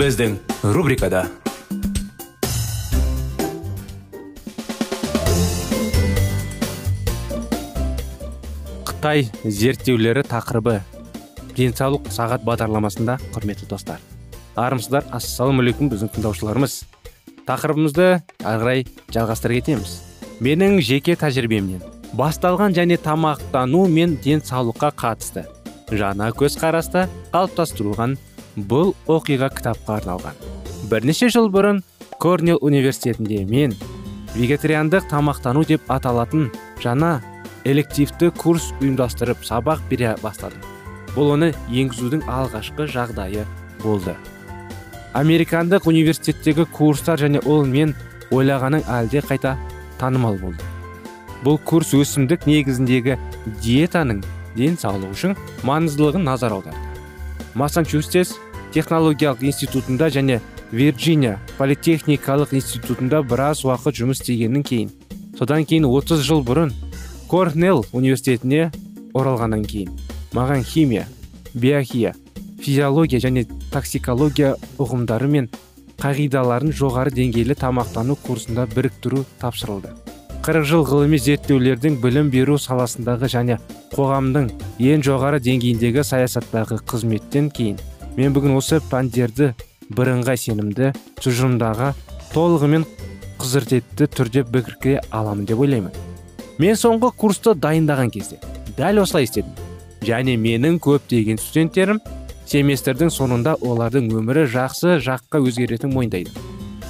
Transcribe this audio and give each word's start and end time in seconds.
Біздің 0.00 0.38
рубрикада 0.72 1.26
қытай 8.88 9.26
зерттеулері 9.44 10.22
тақырыбы. 10.24 10.78
Денсаулық 11.52 12.08
сағат 12.14 12.46
бағдарламасында 12.48 13.18
құрметті 13.34 13.68
достар. 13.68 14.00
Армысыздар 14.56 15.04
ассалаумағалейкум 15.12 15.92
біздің 15.92 16.14
тыңдаушыларымыз. 16.16 16.78
Тақырыбымызды 17.44 18.08
ары 18.40 18.64
қарай 18.64 18.86
жалғастыра 19.12 19.60
кетеміз. 19.60 19.98
Менің 20.40 20.80
жеке 20.80 21.18
тәжірибемнен 21.20 21.84
басталған 22.16 22.72
және 22.72 22.96
тамақтану 23.04 23.84
мен 23.92 24.16
денсаулыққа 24.24 24.94
қатысты 24.96 25.44
жаңа 25.92 26.32
көзқараста 26.32 27.08
қалыптастырылған 27.34 28.16
бұл 28.56 28.94
оқиға 29.10 29.50
кітапқа 29.54 30.00
арналған. 30.00 30.38
Бірнеше 30.90 31.28
жыл 31.30 31.50
бұрын 31.52 31.82
корнелл 32.20 32.58
университетінде 32.60 33.44
мен 33.44 33.74
вегетариандық 34.34 35.08
тамақтану 35.10 35.64
деп 35.68 35.86
аталатын 35.90 36.50
жаңа 36.82 37.20
элективті 37.64 38.30
курс 38.36 38.70
ұйымдастырып 38.80 39.44
сабақ 39.46 39.82
бере 39.90 40.16
бастадым. 40.22 40.60
Бұл 41.14 41.34
оны 41.36 41.52
енгізудің 41.68 42.26
алғашқы 42.30 42.86
жағдайы 42.90 43.46
болды. 43.82 44.14
Американдық 45.14 45.88
университеттегі 45.90 46.66
курстар 46.70 47.18
және 47.18 47.42
ол 47.46 47.66
мен 47.66 47.94
ойлағаның 48.30 48.86
әлде 48.86 49.22
қайта 49.26 49.56
танымал 49.98 50.38
болды. 50.38 50.62
Бұл 51.44 51.58
курс 51.64 51.94
өсімдік 51.96 52.46
негізіндегі 52.46 53.18
диетаның 53.64 54.22
денсаулық 54.54 55.16
үшін 55.16 55.36
маңыздылығын 55.66 56.24
назар 56.28 56.54
аударды. 56.54 56.89
Массачусетс 57.54 58.36
технологиялық 58.74 59.42
институтында 59.50 60.10
және 60.14 60.40
вирджиния 60.72 61.38
политехникалық 61.58 62.54
институтында 62.54 63.22
біраз 63.26 63.64
уақыт 63.66 64.02
жұмыс 64.02 64.22
істегеннен 64.22 64.62
кейін 64.62 64.92
содан 65.38 65.66
кейін 65.66 65.88
30 65.90 66.22
жыл 66.26 66.44
бұрын 66.46 66.74
корнелл 67.30 67.84
университетіне 67.92 68.70
оралғаннан 69.14 69.64
кейін 69.66 69.96
маған 70.36 70.62
химия 70.66 71.08
биохия 71.54 72.14
физиология 72.60 73.20
және 73.22 73.46
токсикология 73.72 74.54
ұғымдары 74.78 75.28
мен 75.30 75.50
қағидаларын 76.00 76.72
жоғары 76.72 77.12
деңгейлі 77.12 77.56
тамақтану 77.60 78.16
курсында 78.24 78.64
біріктіру 78.72 79.24
тапсырылды. 79.40 79.92
40 80.40 80.64
жыл 80.64 80.84
ғылыми 80.88 81.18
зерттеулердің 81.20 81.98
білім 82.00 82.30
беру 82.32 82.56
саласындағы 82.58 83.28
және 83.28 83.58
қоғамның 83.92 84.46
ең 84.80 85.02
жоғары 85.04 85.40
деңгейіндегі 85.44 86.04
саясаттағы 86.06 86.78
қызметтен 86.88 87.50
кейін 87.52 87.76
мен 88.16 88.32
бүгін 88.32 88.56
осы 88.56 88.78
пәндерді 88.90 89.50
бірыңғай 89.96 90.40
сенімді 90.40 90.94
тұжырымдаға 91.20 91.90
толығымен 92.32 92.86
құзыртетті 93.40 94.08
түрде 94.16 94.44
біріктіре 94.48 95.00
аламын 95.10 95.44
деп 95.48 95.60
ойлаймын. 95.60 95.92
Мен 96.60 96.76
соңғы 96.76 97.12
курсты 97.20 97.54
дайындаған 97.56 98.12
кезде 98.14 98.40
дәл 98.78 99.02
осылай 99.02 99.28
істедім. 99.28 99.52
Және 100.06 100.38
менің 100.40 100.80
көптеген 100.80 101.40
студенттерім 101.40 102.00
семестрдің 102.48 103.12
соңында 103.12 103.58
олардың 103.60 104.08
өмірі 104.16 104.46
жақсы 104.48 104.96
жаққа 105.04 105.42
өзгеретінін 105.44 105.94
мойындайды. 105.94 106.32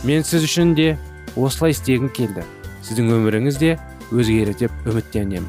Мен 0.05 0.23
сіз 0.25 0.47
үшін 0.47 0.75
де 0.79 0.97
осылай 1.37 1.75
істегім 1.75 2.11
келді. 2.15 2.47
Сіздің 2.91 3.13
өміріңіз 3.15 3.59
де 3.63 3.77
өзгереді 4.11 4.67
деп 4.67 4.89
үміттенемін. 4.91 5.47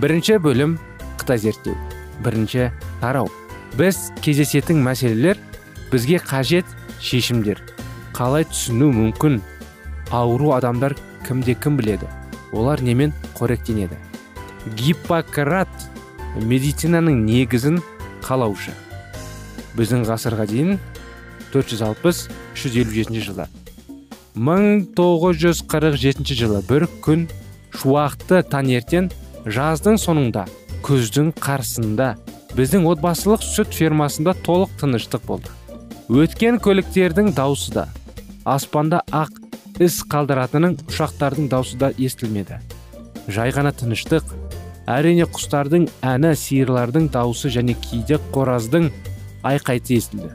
Бірінші 0.00 0.38
бөлім 0.40 0.78
қытай 1.20 1.36
зерттеу. 1.36 1.76
Бірінші 2.24 2.70
тарау. 3.02 3.28
Біз 3.76 4.08
кездесетін 4.24 4.80
мәселелер 4.80 5.36
бізге 5.92 6.16
қажет 6.24 6.64
шешімдер. 6.96 7.60
Қалай 8.16 8.48
түсіну 8.48 8.88
мүмкін? 8.96 9.42
Ауру 10.08 10.54
адамдар 10.56 10.96
кімде 11.28 11.52
кім 11.54 11.76
біледі? 11.76 12.08
Олар 12.56 12.80
немен 12.80 13.12
қоректенеді? 13.36 14.00
Гиппократ 14.72 15.68
медицинаның 16.40 17.20
негізін 17.26 17.82
қалаушы. 18.24 18.72
Біздің 19.76 20.08
ғасырға 20.08 20.48
дейін 20.48 20.78
460-357 21.52 23.20
жылы. 23.20 23.48
1947 24.34 26.32
жылы 26.32 26.62
бір 26.68 26.86
күн 27.04 27.26
шуақты 27.76 28.40
таңертең 28.48 29.10
жаздың 29.44 29.98
соңында 30.00 30.46
күздің 30.86 31.34
қарсында 31.36 32.14
біздің 32.56 32.86
отбасылық 32.88 33.44
сүт 33.44 33.74
фермасында 33.76 34.32
толық 34.46 34.72
тыныштық 34.80 35.26
болды. 35.28 35.52
Өткен 36.08 36.58
көліктердің 36.64 37.32
даусы 37.36 37.74
да 37.76 37.88
аспанда 38.48 39.02
ақ 39.12 39.36
із 39.84 40.00
қалдыратының 40.12 40.78
ұшақтардың 40.88 41.48
даусы 41.52 41.76
да 41.80 41.92
естілмеді. 41.96 42.60
Жай 43.28 43.52
ғана 43.52 43.72
тыныштық 43.76 44.32
әрине 44.90 45.28
құстардың 45.28 45.88
әні 46.14 46.32
сиырлардың 46.40 47.10
дауысы 47.12 47.52
және 47.52 47.76
кейде 47.84 48.18
қораздың 48.32 48.90
айқайты 49.44 50.00
естілді. 50.00 50.32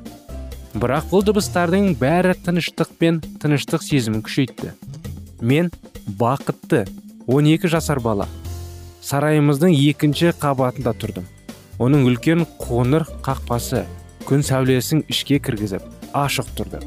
Бірақ 0.81 1.09
бұл 1.11 1.23
дыбыстардың 1.27 1.93
бәрі 1.99 2.33
тыныштық 2.45 2.93
пен 2.99 3.19
тыныштық 3.41 3.83
сезімін 3.85 4.23
күшейтті. 4.25 4.73
Мен 5.41 5.71
бақытты 6.19 6.85
12 7.27 7.69
жасар 7.71 8.01
бала. 8.03 8.27
Сарайымыздың 9.01 9.75
екінші 9.75 10.33
қабатында 10.41 10.93
тұрдым. 10.99 11.27
Оның 11.79 12.07
үлкен 12.09 12.45
қоңыр 12.61 13.05
қақпасы 13.25 13.83
күн 14.27 14.43
сәулесін 14.43 15.05
ішке 15.11 15.39
кіргізіп 15.39 15.85
ашық 16.17 16.49
тұрды. 16.57 16.81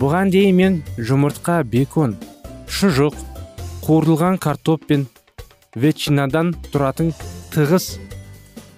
Бұған 0.00 0.34
дейін 0.34 0.58
мен 0.58 0.78
жұмыртқа 0.98 1.62
бекон 1.70 2.18
шұжық 2.66 3.16
қуырылған 3.86 4.40
картоп 4.42 4.88
пен 4.90 5.08
ветчинадан 5.78 6.54
тұратын 6.72 7.14
тығыз 7.54 7.90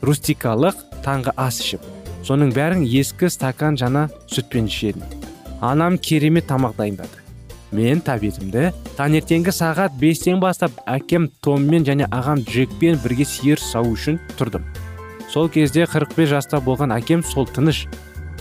рустикалық 0.05 0.81
таңғы 1.05 1.33
ас 1.41 1.63
ішіп 1.65 1.96
соның 2.27 2.51
бәрін 2.57 2.83
ескі 2.85 3.31
стакан 3.31 3.79
жана 3.79 4.09
сүтпен 4.27 4.67
ішедім 4.67 5.07
анам 5.61 5.99
керемет 5.99 6.47
тамақ 6.47 6.77
дайындады. 6.77 7.23
Мен 7.75 8.01
тәбетімді 8.05 8.71
таңертеңгі 8.97 9.53
сағат 9.53 9.97
бестен 10.01 10.41
бастап 10.41 10.77
әкем 10.87 11.29
томмен 11.43 11.85
және 11.85 12.07
ағам 12.15 12.45
джекпен 12.47 12.99
бірге 13.03 13.27
сиыр 13.27 13.61
сау 13.61 13.91
үшін 13.93 14.21
тұрдым. 14.39 14.65
Сол 15.33 15.49
кезде 15.49 15.87
45 15.87 16.31
жаста 16.31 16.61
болған 16.63 16.95
әкем 16.95 17.25
сол 17.27 17.47
тыныш 17.47 17.87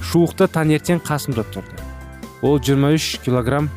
шуықты 0.01 0.47
таңертең 0.53 1.01
қасымда 1.05 1.45
тұрды. 1.53 1.81
Ол 2.45 2.59
23 2.59 3.21
килограмм 3.25 3.71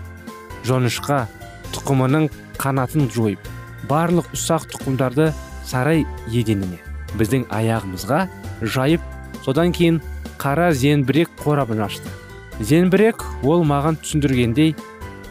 жоңышқа 0.68 1.24
тұқымының 1.72 2.28
қанатын 2.60 3.08
жойып 3.14 3.48
барлық 3.88 4.28
ұсақ 4.36 4.68
тұқымдарды 4.74 5.30
сарай 5.64 6.04
еденіне 6.28 6.82
біздің 7.16 7.46
аяғымызға 7.54 8.26
жайып 8.60 9.00
содан 9.48 9.70
кейін 9.72 10.02
қара 10.36 10.68
зеңбірек 10.76 11.30
қорабын 11.40 11.80
ашты. 11.86 12.10
Зеңбірек 12.60 13.22
ол 13.48 13.62
маған 13.64 13.96
түсіндіргендей 14.02 14.74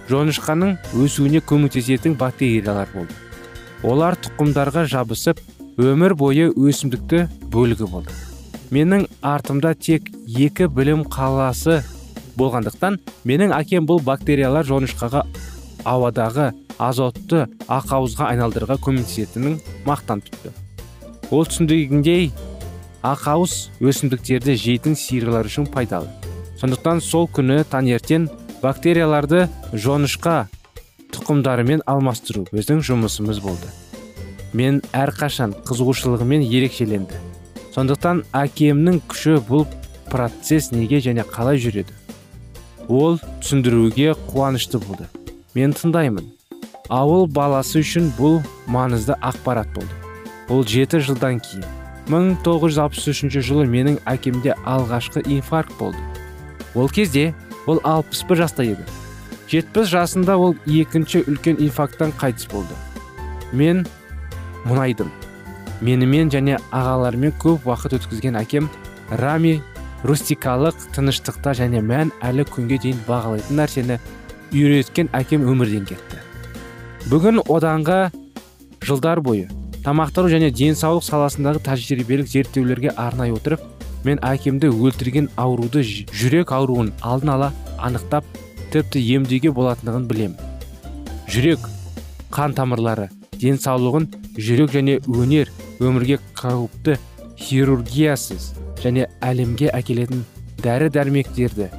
жоңышқаның 0.09 0.71
өсуіне 0.97 1.43
көмектесетін 1.45 2.15
бактериялар 2.17 2.89
болды. 2.95 3.13
Олар 3.85 4.17
тұқымдарға 4.17 4.87
жабысып 4.89 5.43
өмір 5.77 6.15
бойы 6.17 6.49
өсімдікті 6.49 7.27
бөлігі 7.53 7.91
болды. 7.91 8.15
Менің 8.73 9.05
артымда 9.21 9.75
тек 9.77 10.09
екі 10.25 10.65
білім 10.65 11.05
қаласы 11.05 11.83
болғандықтан 12.41 12.97
менің 13.21 13.53
әкем 13.53 13.85
бұл 13.85 14.01
бактериялар 14.01 14.65
жоңышқаға 14.65 15.27
ауадағы 15.85 16.49
азотты 16.81 17.45
ақауызға 17.69 18.33
айналдыруға 18.33 18.81
көмектесетінін 18.81 19.61
мақтан 19.85 20.25
тұтты. 20.25 20.57
Ол 21.29 21.45
түсіндіргендей 21.45 22.31
ақауыз 23.05 23.69
өсімдіктерді 23.83 24.55
жейтін 24.57 24.95
сиырлар 24.97 25.47
үшін 25.49 25.67
пайдалы. 25.71 26.09
Сондықтан 26.57 27.01
сол 27.05 27.27
күні 27.29 27.61
таңертең 27.69 28.29
бактерияларды 28.63 29.45
жоңышқа 29.73 30.47
тұқымдарымен 31.13 31.83
алмастыру 31.85 32.47
біздің 32.49 32.81
жұмысымыз 32.87 33.41
болды. 33.43 33.69
Мен 34.57 34.81
әрқашан 34.95 35.53
қызығушылығымен 35.67 36.45
ерекшеленді. 36.47 37.19
Сондықтан 37.75 38.23
әкемнің 38.33 39.03
күші 39.11 39.37
бұл 39.45 39.67
процесс 40.09 40.71
неге 40.71 40.97
және 41.03 41.25
қалай 41.27 41.61
жүреді? 41.61 41.93
Ол 42.87 43.19
түсіндіруге 43.43 44.15
қуанышты 44.31 44.81
болды. 44.81 45.05
Мен 45.53 45.75
тыңдаймын. 45.77 46.31
Ауыл 46.89 47.27
баласы 47.27 47.83
үшін 47.83 48.13
бұл 48.17 48.39
маңызды 48.71 49.17
ақпарат 49.19 49.69
болды. 49.75 49.91
Бұл 50.47 50.63
жеті 50.65 51.03
жылдан 51.03 51.41
кейін. 51.43 51.76
1963 52.07 53.41
жылы 53.43 53.65
менің 53.67 53.99
әкемде 54.07 54.55
алғашқы 54.65 55.23
инфаркт 55.27 55.75
болды. 55.79 55.99
Ол 56.75 56.89
кезде 56.89 57.33
ол 57.67 57.81
61 57.83 58.35
жаста 58.35 58.63
еді. 58.63 58.83
70 59.47 59.87
жасында 59.91 60.37
ол 60.37 60.55
екінші 60.65 61.23
үлкен 61.27 61.59
инфаркттан 61.63 62.13
қайтыс 62.19 62.49
болды. 62.51 62.75
Мен 63.51 63.85
мұнайдым. 64.67 65.11
Менімен 65.81 66.31
және 66.33 66.57
ағалармен 66.71 67.35
көп 67.39 67.67
уақыт 67.67 67.97
өткізген 67.99 68.39
әкем 68.39 68.69
рами 69.21 69.59
рустикалық 70.07 70.87
тыныштықта 70.95 71.53
және 71.59 71.83
мән 71.83 72.11
әлі 72.23 72.47
күнге 72.49 72.79
дейін 72.81 73.03
бағалайтын 73.07 73.61
нәрсені 73.61 73.99
үйреткен 74.53 75.11
әкем 75.17 75.47
өмірден 75.47 75.85
кетті. 75.89 76.23
Бүгін 77.11 77.43
оданға 77.47 78.09
жылдар 78.83 79.21
бойы 79.23 79.47
тамақтану 79.87 80.27
және 80.27 80.49
денсаулық 80.51 81.05
саласындағы 81.07 81.61
тәжірибелік 81.63 82.27
зерттеулерге 82.27 82.91
арнай 82.99 83.31
отырып 83.31 83.61
мен 84.03 84.19
әкемді 84.19 84.67
өлтірген 84.67 85.29
ауруды 85.39 85.79
жүрек 85.87 86.51
ауруын 86.51 86.91
алдын 86.99 87.31
ала 87.37 87.53
анықтап 87.79 88.27
тіпті 88.73 88.99
емдеуге 89.15 89.53
болатындығын 89.55 90.09
білемін 90.11 90.35
жүрек 91.31 91.69
қан 92.35 92.57
тамырлары 92.59 93.07
денсаулығын 93.39 94.09
жүрек 94.35 94.75
және 94.75 94.99
өнер 95.07 95.53
өмірге 95.79 96.19
қауіпті 96.35 96.99
хирургиясыз 97.39 98.51
және 98.83 99.07
әлемге 99.23 99.71
әкелетін 99.71 100.27
дәрі 100.67 100.91
дәрмектерді 100.99 101.71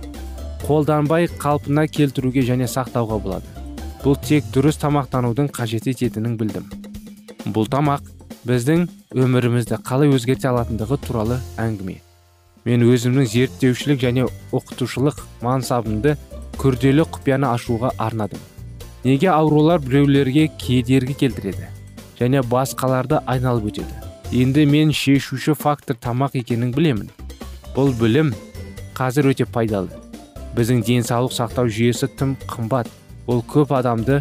қолданбай 0.65 1.29
қалпына 1.45 1.85
келтіруге 1.93 2.43
және 2.45 2.67
сақтауға 2.73 3.21
болады. 3.23 3.57
Бұл 4.03 4.17
тек 4.25 4.49
дұрыс 4.55 4.81
тамақтанудың 4.81 5.53
қажет 5.55 5.89
ететінін 5.91 6.37
білдім. 6.41 6.88
Бұл 7.47 7.69
тамақ 7.71 8.07
біздің 8.49 8.87
өмірімізді 9.15 9.79
қалай 9.87 10.11
өзгерте 10.15 10.49
алатындығы 10.51 10.99
туралы 11.07 11.39
әңгіме. 11.61 11.99
Мен 12.67 12.85
өзімнің 12.85 13.29
зерттеушілік 13.33 14.01
және 14.03 14.27
оқытушылық 14.53 15.23
мансабымды 15.45 16.17
күрделі 16.59 17.07
құпияны 17.07 17.49
ашуға 17.53 17.93
арнадым. 17.99 18.41
Неге 19.05 19.31
аурулар 19.31 19.81
біреулерге 19.81 20.49
кедергі 20.59 21.15
келтіреді 21.15 21.71
және 22.19 22.43
басқаларды 22.43 23.23
айналып 23.27 23.71
өтеді? 23.71 24.03
Енді 24.33 24.67
мен 24.67 24.93
шешуші 24.93 25.55
фактор 25.55 25.97
тамақ 25.97 26.35
екенін 26.43 26.75
білемін. 26.75 27.09
Бұл 27.77 27.95
білім 27.97 28.35
қазір 28.99 29.31
өте 29.31 29.47
пайдалы. 29.47 29.89
Біздің 30.57 30.83
денсаулық 30.85 31.33
сақтау 31.33 31.71
жүйесі 31.71 32.11
тым 32.19 32.35
қымбат. 32.51 32.91
Ол 33.31 33.45
көп 33.47 33.73
адамды 33.79 34.19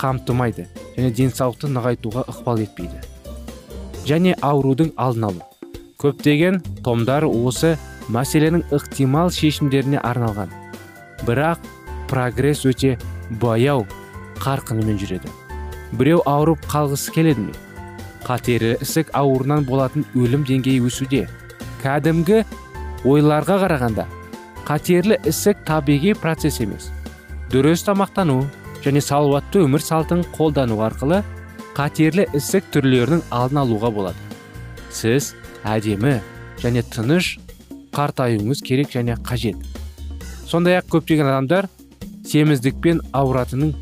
қамтымайды 0.00 0.66
және 0.96 1.10
денсаулықты 1.16 1.70
нығайтуға 1.72 2.24
ықпал 2.30 2.62
етпейді. 2.64 3.00
Және 4.06 4.36
аурудың 4.42 4.92
алдын 4.96 5.28
алу. 5.30 5.42
Көптеген 6.00 6.60
томдар 6.84 7.24
осы 7.26 7.76
мәселенің 8.12 8.66
ықтимал 8.76 9.32
шешімдеріне 9.34 9.98
арналған. 10.04 10.52
Бірақ 11.26 11.64
прогресс 12.10 12.66
өте 12.68 12.96
баяу 13.40 13.86
қарқынымен 14.42 15.00
жүреді. 15.00 15.32
Біреу 15.96 16.20
ауырып 16.26 16.66
қалғысы 16.70 17.14
келеді 17.14 17.48
ме? 17.48 17.54
Қатерлі 18.26 18.76
ісік 18.82 19.10
ауруынан 19.14 19.64
болатын 19.66 20.04
өлім 20.14 20.44
деңгейі 20.46 20.84
өсуде. 20.86 21.24
Кәдімгі 21.82 22.42
ойларға 23.06 23.58
қарағанда 23.64 24.06
қатерлі 24.66 25.18
ісік 25.30 25.62
табиғи 25.66 26.14
процесс 26.18 26.60
емес. 26.60 26.90
Дұрыс 27.52 27.84
тамақтану 27.86 28.42
және 28.86 29.02
салауатты 29.02 29.64
өмір 29.66 29.82
салтын 29.82 30.22
қолдану 30.36 30.78
арқылы 30.86 31.22
қатерлі 31.76 32.28
ісік 32.38 32.68
түрлерінің 32.74 33.24
алдын 33.34 33.64
алуға 33.64 33.90
болады. 33.92 34.20
Сіз 34.94 35.34
әдемі 35.66 36.20
және 36.62 36.84
тыныш 36.94 37.36
қартаюыңыз 37.96 38.62
керек 38.64 38.94
және 38.94 39.16
қажет. 39.26 39.58
Сондай 40.46 40.78
ақ 40.78 40.88
көптеген 40.94 41.26
адамдар 41.26 41.68
семіздікпен 42.30 43.02
ауыратынын 43.16 43.74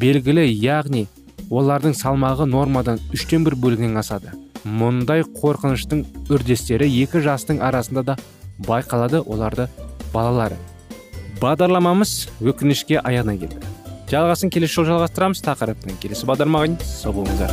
белгілі 0.00 0.44
яғни 0.46 1.06
олардың 1.50 1.96
салмағы 1.96 2.46
нормадан 2.46 3.00
үштен 3.14 3.46
бір 3.46 3.56
бөлігінен 3.64 3.98
асады. 4.02 4.36
Мұндай 4.64 5.24
қорқыныштың 5.40 6.04
үрдестері 6.28 6.86
екі 7.02 7.24
жастың 7.24 7.62
арасында 7.64 8.04
да 8.12 8.18
байқалады 8.68 9.24
оларды 9.24 9.66
балалары. 10.12 10.60
Бағдарламамыз 11.40 12.28
өкінішке 12.44 13.00
аяғына 13.00 13.38
келді. 13.40 13.79
Жалғасын 14.10 14.50
келесі 14.50 14.80
жолы 14.80 14.88
жалғастырамыз. 14.90 15.40
Тақырыптың 15.46 16.00
келесі 16.02 16.26
бағдарламаға 16.26 16.66
дейін 16.66 16.80
сау 16.82 17.12
болыңыздар. 17.14 17.52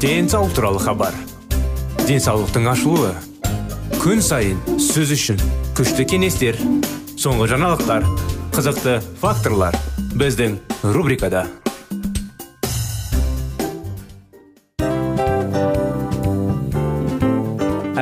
Денсаулық 0.00 0.52
туралы 0.56 0.80
хабар. 0.84 1.14
Денсаулықтың 2.04 2.68
ашылуы. 2.72 3.12
Күн 4.00 4.20
сайын 4.20 4.58
сөз 4.80 5.12
үшін 5.16 5.38
күшті 5.76 6.04
кеңестер 6.08 6.58
соңғы 7.16 7.46
жаңалықтар 7.54 8.04
қызықты 8.52 8.98
факторлар 9.22 9.76
біздің 10.20 10.58
рубрикада. 10.92 11.46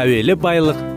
Әуелі 0.02 0.34
байлық 0.34 0.91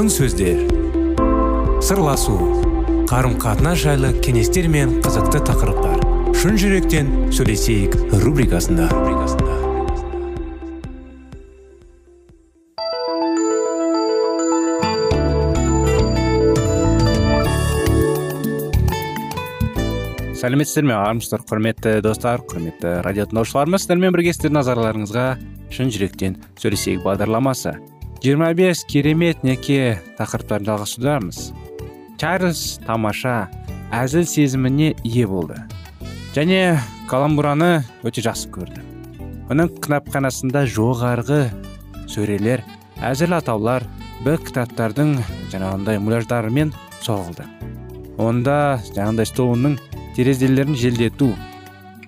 Алтын 0.00 0.14
сөздер. 0.16 0.60
Сырласу 1.84 2.32
қарым 3.10 3.34
қатынас 3.36 3.82
жайлы 3.82 4.14
кеңестер 4.24 4.64
мен 4.72 4.94
қызықты 5.04 5.42
тақырыптар. 5.44 6.00
Шын 6.40 6.56
жүректен 6.56 7.10
сөйлесейік 7.36 7.98
рубрикасында. 8.22 8.86
Сәлеметсіздер 20.40 20.88
ме 20.88 20.96
армысыздар 20.96 21.44
құрметті 21.44 21.98
достар 22.00 22.40
құрметті 22.48 23.02
радио 23.04 23.28
тыңдаушыларымыз 23.28 23.84
сіздермен 23.84 24.16
бірге 24.16 24.32
сіздердің 24.32 24.62
назарларыңызға 24.62 25.30
шын 25.76 25.92
жүректен 25.92 26.40
сөйлесейік 26.56 27.04
бағдарламасы. 27.04 27.76
25 28.20 28.84
керемет 28.84 29.40
неке 29.42 29.96
тақырыптарын 30.18 30.66
жалғастырудамыз. 30.68 31.38
Чарльз 32.20 32.76
тамаша 32.84 33.48
әзіл 33.96 34.26
сезіміне 34.28 34.90
ие 35.08 35.24
болды. 35.24 35.56
Және 36.36 36.76
каламбураны 37.08 37.80
өте 38.04 38.20
жақсы 38.26 38.50
көрді. 38.52 38.82
Оның 39.48 39.70
кітапханасында 39.80 40.66
жоғарғы 40.68 41.38
сөрелер 42.12 42.60
әзіл 43.00 43.38
атаулар 43.38 43.86
бір 44.20 44.36
кітаптардың 44.44 45.16
жаңағындай 45.54 46.02
муляждарымен 46.04 46.74
соғылды. 47.00 47.48
Онда 48.20 48.82
жаңағындай 48.90 49.30
столының 49.32 49.78
терезелерін 50.18 50.76
желдету 50.76 51.32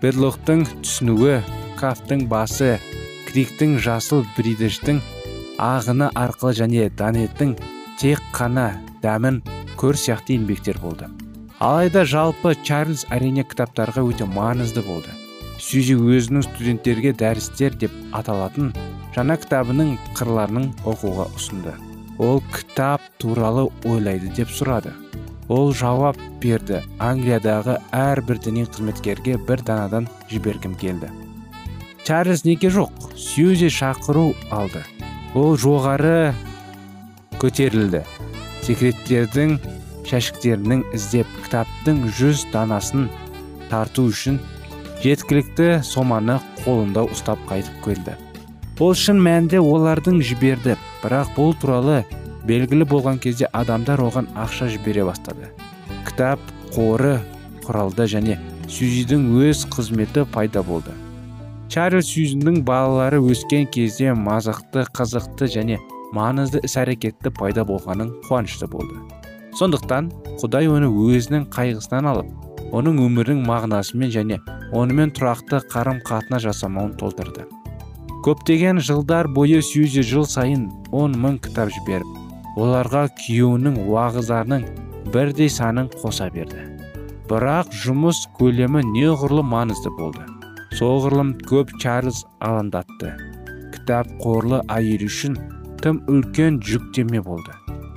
берлоқтың 0.05 0.69
түсінуі 0.85 1.41
кафтың 1.81 2.29
басы 2.29 2.77
криктің 3.33 3.79
жасыл 3.81 4.27
бридіждің 4.37 5.01
ағыны 5.63 6.11
арқылы 6.19 6.53
және 6.59 6.89
данеттің 6.99 7.55
тек 8.01 8.23
қана 8.35 8.73
дәмін 9.03 9.43
көр 9.79 9.99
сияқты 9.99 10.37
еңбектер 10.37 10.81
болды. 10.83 11.07
Алайда 11.63 12.03
жалпы 12.09 12.57
чарльз 12.67 13.05
әрине 13.15 13.45
кітаптарға 13.47 14.03
өте 14.09 14.27
маңызды 14.27 14.83
болды. 14.83 15.13
Сюзи 15.63 15.95
өзінің 15.95 16.43
студенттерге 16.49 17.13
дәрістер 17.15 17.77
деп 17.79 17.95
аталатын 18.19 18.73
жаңа 19.15 19.37
кітабының 19.45 19.95
қырларының 20.19 20.73
оқуға 20.83 21.29
ұсынды. 21.37 21.77
Ол 22.19 22.43
кітап 22.53 23.05
туралы 23.23 23.69
ойлайды 23.87 24.33
деп 24.35 24.51
сұрады. 24.51 24.91
Ол 25.53 25.73
жауап 25.77 26.19
берді. 26.43 26.81
Англиядағы 26.99 27.79
әрбір 27.95 28.43
діни 28.43 28.67
қызметкерге 28.67 29.39
бір 29.47 29.63
данадан 29.67 30.09
жібергім 30.31 30.75
келді. 30.81 31.13
Чарльз 32.03 32.45
неге 32.45 32.71
жоқ? 32.75 33.13
Сьюзи 33.15 33.71
шақыру 33.71 34.33
алды. 34.51 34.83
Ол 35.39 35.57
жоғары 35.57 36.33
көтерілді. 37.41 38.03
Секреттердің 38.63 39.57
шәшіктерінің 40.09 40.83
іздеп 40.95 41.29
кітаптың 41.47 42.03
жүз 42.19 42.45
данасын 42.53 43.09
тарту 43.71 44.07
үшін 44.11 44.39
жеткілікті 45.03 45.81
соманы 45.87 46.39
қолында 46.63 47.07
ұстап 47.15 47.41
қайтып 47.49 47.81
келді. 47.87 48.17
Ол 48.83 48.97
шын 48.99 49.21
мәнінде 49.23 49.61
олардың 49.63 50.21
жіберді 50.27 50.77
бірақ 51.03 51.33
бұл 51.37 51.53
туралы 51.63 52.03
белгілі 52.49 52.87
болған 52.91 53.21
кезде 53.23 53.49
адамдар 53.53 54.03
оған 54.03 54.29
ақша 54.37 54.69
жібере 54.73 55.07
бастады. 55.07 55.49
Кітап 56.07 56.43
қоры 56.75 57.21
құралды 57.63 58.09
және 58.11 58.39
сюзидің 58.67 59.31
өз 59.39 59.65
қызметі 59.71 60.27
пайда 60.35 60.65
болды. 60.67 60.95
Чарльз 61.73 62.11
сюзидің 62.13 62.59
балалары 62.69 63.17
өскен 63.33 63.65
кезде 63.73 64.13
мазақты 64.13 64.83
қызықты 64.93 65.47
және 65.55 65.79
маңызды 66.13 66.61
іс 66.69 66.75
әрекетті 66.77 67.31
пайда 67.33 67.63
болғанын 67.65 68.11
қуанышты 68.27 68.67
болды. 68.69 68.99
Сондықтан 69.57 70.11
құдай 70.43 70.69
оны 70.69 70.91
өзінің 70.93 71.47
қайғысынан 71.55 72.09
алып 72.11 72.75
оның 72.77 72.99
өмірінің 73.07 73.41
мағынасымен 73.49 74.13
және 74.13 74.39
онымен 74.77 75.15
тұрақты 75.17 75.63
қарым 75.73 76.03
қатынас 76.05 76.45
жасамауын 76.45 76.93
толтырды. 77.01 77.47
Көптеген 78.27 78.83
жылдар 78.85 79.31
бойы 79.33 79.63
сьюзи 79.65 80.05
жыл 80.05 80.29
сайын 80.29 80.69
он 80.93 81.17
мың 81.25 81.41
кітап 81.47 81.73
жіберіп 81.73 82.61
оларға 82.61 83.07
күйеуінің 83.23 83.81
уағыздарының 83.87 84.69
бірдей 85.15 85.49
санын 85.49 85.89
қоса 85.97 86.29
берді. 86.37 86.69
Бірақ 87.33 87.73
жұмыс 87.73 88.27
көлемі 88.37 88.85
неғұрлым 88.93 89.49
маңызды 89.57 89.97
болды. 89.97 90.29
Соғұрлым 90.79 91.35
көп 91.49 91.73
чарльз 91.83 92.23
алаңдатты. 92.41 93.13
Кітап 93.75 94.09
қорлы 94.23 94.63
әйел 94.73 95.05
үшін 95.09 95.37
тым 95.83 96.01
үлкен 96.09 96.61
жүктеме 96.65 97.21
болды. 97.25 97.53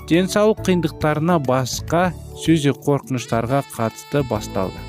Денсаулық 0.10 0.60
қиындықтарына 0.68 1.40
басқа 1.46 2.10
сөзе 2.44 2.76
қорқыныштарға 2.86 3.64
қатысты 3.72 4.22
басталды. 4.30 4.82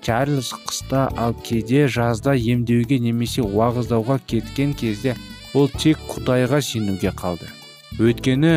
Чарльз 0.00 0.52
қыста 0.68 1.08
ал 1.16 1.34
кейде 1.44 1.86
жазда 1.88 2.36
емдеуге 2.38 3.00
немесе 3.02 3.42
уағыздауға 3.42 4.20
кеткен 4.30 4.72
кезде 4.78 5.16
ол 5.54 5.68
тек 5.68 5.98
құдайға 6.12 6.62
сенуге 6.62 7.12
қалды. 7.18 7.50
Өйткені 7.98 8.54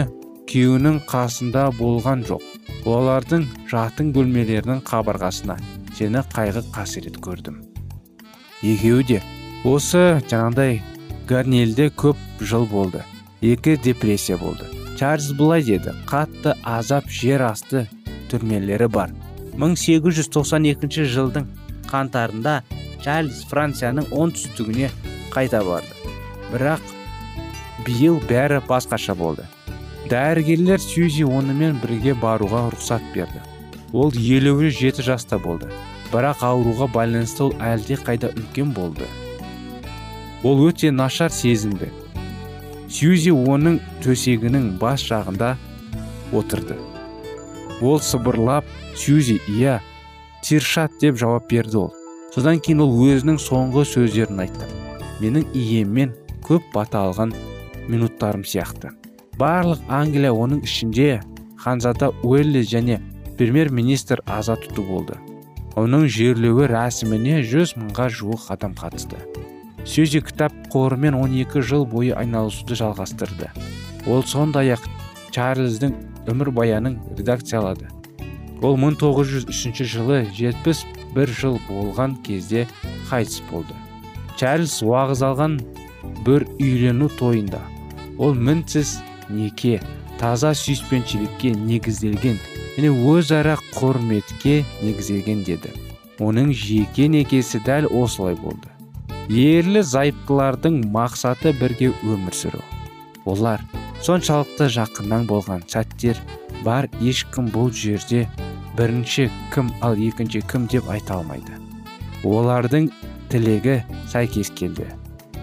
күйеуінің 0.51 1.01
қасында 1.09 1.71
болған 1.79 2.23
жоқ. 2.29 2.45
Олардың 2.85 3.49
жатын 3.71 4.13
бөлмелерінің 4.15 4.85
қабырғасына 4.87 5.57
сені 5.97 6.23
қайғы 6.35 6.63
қасірет 6.75 7.19
көрдім. 7.25 7.70
Екеуі 8.61 9.03
де 9.07 9.21
осы 9.65 10.21
жаңағыдай 10.29 10.79
гарнелде 11.29 11.89
көп 11.89 12.17
жыл 12.39 12.65
болды. 12.69 13.03
Екі 13.41 13.77
депрессия 13.77 14.37
болды. 14.37 14.67
Чарльз 14.99 15.31
былай 15.33 15.63
деді 15.65 15.95
қатты 16.09 16.53
азап 16.63 17.09
жер 17.09 17.41
асты 17.47 17.87
түрмелері 18.29 18.87
бар. 18.91 19.13
1892 19.57 21.07
жылдың 21.09 21.47
қаңтарында 21.89 22.61
чарльз 23.01 23.41
францияның 23.49 24.11
оңтүстігіне 24.13 24.91
қайта 25.33 25.63
барды. 25.65 25.95
Бірақ 26.51 26.93
биыл 27.85 28.21
бәрі 28.29 28.61
басқаша 28.67 29.15
болды. 29.17 29.47
Дәрігерлер 30.11 30.81
сьюзи 30.83 31.23
онымен 31.25 31.79
бірге 31.81 32.13
баруға 32.13 32.67
рұқсат 32.73 33.03
берді. 33.15 33.41
Ол 33.93 34.11
елеулі 34.13 34.69
жеті 34.69 35.05
жаста 35.07 35.39
болды. 35.39 35.71
Бірақ 36.11 36.43
ауруға 36.43 36.87
байланысты 36.91 37.45
ол 37.47 37.53
әлде 37.63 37.97
қайда 37.99 38.31
үлкен 38.35 38.73
болды. 38.75 39.07
Ол 40.43 40.65
өте 40.67 40.91
нашар 40.91 41.31
сезінді. 41.31 41.91
Сьюзи 42.91 43.31
оның 43.31 43.79
төсегінің 44.03 44.75
бас 44.81 45.05
жағында 45.07 45.53
отырды. 46.35 46.75
Ол 47.81 47.99
сыбырлап 48.03 48.65
сьюзи 48.95 49.39
иә 49.47 49.79
тиршат 50.43 50.97
деп 50.99 51.17
жауап 51.21 51.47
берді 51.49 51.85
ол. 51.85 51.93
Содан 52.35 52.59
кейін 52.59 52.83
ол 52.83 52.97
өзінің 53.05 53.39
соңғы 53.39 53.85
сөздерін 53.87 54.43
айтты. 54.43 54.67
Менің 55.21 55.47
иеммен 55.55 56.13
көп 56.43 56.67
бата 56.73 57.05
алған 57.05 57.35
минуттарым 57.87 58.43
сияқты. 58.43 58.91
Барлық 59.39 59.81
англия 59.87 60.33
оның 60.33 60.65
ішінде 60.67 61.21
ханзада 61.57 62.11
уэлли 62.23 62.61
және 62.65 62.99
премьер 63.37 63.69
министр 63.69 64.21
аза 64.25 64.57
тұту 64.59 64.83
болды. 64.87 65.30
Оның 65.79 66.07
жерлеуі 66.11 66.67
рәсіміне 66.71 67.41
жүз 67.47 67.75
мыңға 67.79 68.09
жуық 68.11 68.49
адам 68.53 68.73
қатысты. 68.75 69.19
Сюзи 69.87 70.21
кітап 70.21 70.53
қорымен 70.73 71.15
12 71.17 71.63
жыл 71.65 71.85
бойы 71.87 72.11
айналысуды 72.13 72.75
жалғастырды. 72.77 73.49
Ол 74.07 74.23
сондай 74.27 74.73
ақ 74.75 74.83
чарльздің 75.31 75.95
өмірбаянын 76.29 76.99
редакциялады. 77.17 77.87
Ол 78.61 78.77
1903 78.77 79.85
жылы 79.87 80.27
71 80.37 81.33
жыл 81.33 81.57
болған 81.69 82.19
кезде 82.21 82.67
қайтыс 83.09 83.41
болды. 83.49 83.73
Чарльз 84.37 84.81
уағыз 84.83 85.23
алған 85.25 85.57
бір 86.25 86.45
үйлену 86.59 87.09
тойында. 87.17 87.61
Ол 88.19 88.35
мінсіз 88.35 88.99
неке 89.29 89.79
таза 90.19 90.53
сүйіспеншілікке 90.53 91.55
негізделген 91.57 92.37
және 92.75 92.91
өзара 93.13 93.57
құрметке 93.75 94.61
негізделген 94.81 95.43
деді. 95.47 95.71
Оның 96.21 96.51
жеке 96.53 97.07
некесі 97.09 97.61
дәл 97.65 97.87
осылай 97.89 98.35
болды. 98.37 98.69
Ерлі 99.31 99.81
зайыптылардың 99.85 100.81
мақсаты 100.93 101.53
бірге 101.57 101.91
өмір 102.03 102.35
сүру. 102.35 102.61
Олар 103.25 103.63
соншалықты 104.05 104.67
жақыннан 104.75 105.27
болған 105.29 105.65
сәттер 105.71 106.19
бар 106.65 106.89
ешкім 107.01 107.49
бұл 107.53 107.71
жерде 107.73 108.27
бірінші 108.77 109.29
кім 109.53 109.71
ал 109.81 109.97
екінші 109.97 110.41
кім 110.51 110.67
деп 110.71 110.89
айта 110.89 111.19
алмайды. 111.19 111.57
Олардың 112.23 112.89
тілегі 113.33 113.81
сәйкес 114.11 114.53
келді. 114.57 114.87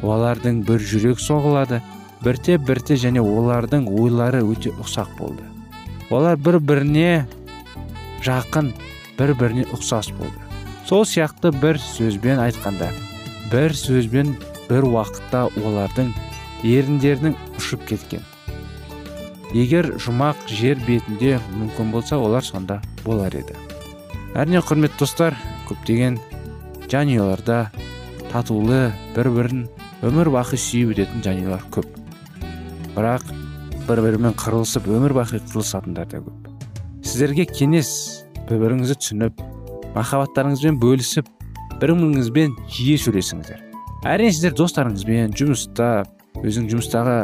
Олардың 0.02 0.62
бір 0.66 0.82
жүрек 0.82 1.22
соғылады 1.22 1.82
бірте 2.22 2.58
бірте 2.58 2.98
және 2.98 3.22
олардың 3.22 3.88
ойлары 3.98 4.44
өте 4.46 4.74
ұқсақ 4.78 5.16
болды. 5.18 5.42
Олар 6.10 6.36
бір 6.36 6.58
біріне 6.60 7.26
жақын 8.24 8.72
бір 9.18 9.34
біріне 9.38 9.66
ұқсас 9.74 10.10
болды. 10.16 10.38
Сол 10.88 11.04
сияқты 11.04 11.52
бір 11.52 11.78
сөзбен 11.82 12.40
айтқанда 12.40 12.90
бір 13.52 13.74
сөзбен 13.76 14.34
бір 14.68 14.86
уақытта 14.88 15.46
олардың 15.60 16.12
еріндерінің 16.64 17.36
ұшып 17.58 17.84
кеткен. 17.88 18.24
Егер 19.56 19.94
жұмақ 20.00 20.48
жер 20.52 20.80
бетінде 20.86 21.38
мүмкін 21.54 21.92
болса 21.92 22.18
олар 22.20 22.44
сонда 22.44 22.80
болар 23.04 23.32
еді. 23.36 23.56
Әрине 24.36 24.60
құрметті 24.60 25.00
достар 25.00 25.36
көптеген 25.68 26.18
жанұяларда 26.92 27.68
татулы 28.32 28.90
бір 29.16 29.30
бірін 29.32 29.62
өмір 30.04 30.32
бақи 30.36 30.60
сүйіп 30.60 30.92
өтетін 30.94 31.24
жанұялар 31.24 31.64
көп. 31.72 31.88
Бірақ 32.96 33.24
бір 33.88 34.02
бірімен 34.04 34.34
қырылысып 34.36 34.86
өмір 34.92 35.14
бақи 35.16 35.40
қырылысатындар 35.48 36.08
да 36.10 36.20
көп. 36.20 36.48
Сіздерге 37.00 37.46
кеңес 37.48 37.90
бір 38.48 38.60
біріңізді 38.62 38.96
түсініп 39.00 39.42
махаббаттарыңызбен 39.94 40.76
бөлісіп 40.82 41.28
бір 41.80 41.94
біріңізбен 41.94 42.56
жиі 42.68 42.98
сөйлесіңіздер. 43.00 43.62
Әрине 44.04 44.32
сіздер 44.34 44.56
достарыңызбен 44.58 45.32
жұмыста 45.38 46.04
өзің 46.44 46.68
жұмыстағы 46.72 47.16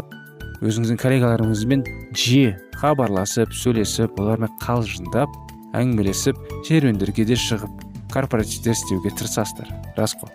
өзіңіздің 0.65 1.01
коллегаларыңызбен 1.03 1.85
жиі 2.17 2.55
хабарласып 2.81 3.53
сөйлесіп 3.55 4.21
олармен 4.23 4.53
қалжыңдап 4.65 5.35
әңгімелесіп 5.77 6.39
серуендерге 6.67 7.27
де 7.29 7.37
шығып 7.37 7.85
корпоративтер 8.15 8.73
істеуге 8.73 9.11
тырысасыздар. 9.11 9.69
Рас 9.99 10.17
қой. 10.17 10.33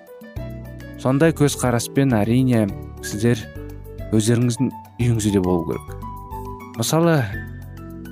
Сондай 0.99 1.31
көзқараспен 1.31 2.13
әрине 2.17 2.67
сіздер 3.01 3.41
өздеріңіздің 4.11 4.71
үйіңізде 4.99 5.31
де 5.37 5.43
болу 5.43 5.65
керек. 5.71 6.08
Мысалы 6.79 7.17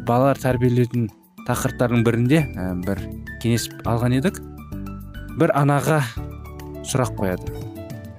балалар 0.07 0.39
тәрбиелейтін 0.41 1.07
тақырыптардың 1.47 2.01
бірінде 2.03 2.41
ә, 2.59 2.74
бір 2.83 3.00
кеңес 3.39 3.69
алған 3.88 4.17
едік. 4.17 4.41
Бір 5.39 5.53
анаға 5.55 6.01
сұрақ 6.88 7.13
қояды. 7.15 7.53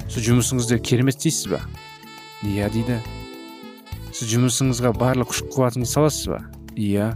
Сіз 0.09 0.25
жұмысыңызды 0.31 0.78
керемет 0.81 1.19
істейсіз 1.19 1.50
ба? 1.52 1.61
Иә 2.49 2.71
дейді. 2.73 2.97
Сіз 4.14 4.33
жұмысыңызға 4.33 4.95
барлық 4.97 5.35
күш 5.35 5.43
қуатыңызды 5.52 5.93
саласыз 5.93 6.31
ба? 6.33 6.40
Иә 6.78 7.11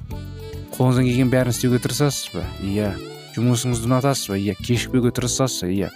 қолыңыздан 0.77 1.09
келген 1.09 1.33
бәрін 1.33 1.57
істеуге 1.57 1.81
тырысасыз 1.81 2.35
ба? 2.35 2.45
Иә 2.61 2.93
жұмысыңызды 3.39 3.89
ұнатасыз 3.89 4.29
ба? 4.35 4.37
Иә 4.37 4.59
кешікпеуге 4.61 5.15
тырысасыз 5.17 5.65
ба? 5.65 5.73
Иә 5.73 5.91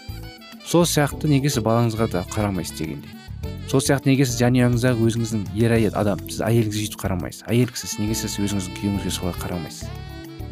сол 0.64 0.88
сияқты 0.88 1.28
неге 1.28 1.52
сіз 1.52 1.66
балаңызға 1.66 2.08
да 2.16 2.24
қарамайсыз 2.32 2.80
дегендей. 2.80 3.25
Сол 3.66 3.82
сияқты 3.82 4.12
неге 4.12 4.26
сіз 4.26 4.38
жанұяңыздағы 4.40 5.06
өзіңіздің 5.08 5.46
ер 5.58 5.72
әйел 5.74 5.96
адам 5.98 6.20
сіз 6.28 6.38
әйеліңізге 6.46 6.84
сөйтіп 6.84 7.00
қарамайсыз? 7.02 7.42
Әйелсіз 7.50 7.96
неге 7.98 8.14
сіз 8.14 8.36
өзіңіздің 8.44 8.76
күйеуіңізге 8.78 9.14
солай 9.16 9.34
қарамайсыз? 9.42 9.90